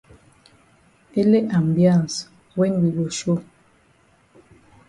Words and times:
Ele 1.19 1.39
ambiance 1.59 2.17
wen 2.57 2.73
we 2.81 2.89
go 2.95 3.05
show. 3.17 3.39